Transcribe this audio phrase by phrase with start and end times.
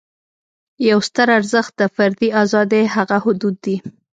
[0.89, 3.75] یو ستر ارزښت د فردي آزادۍ هغه حدود دي.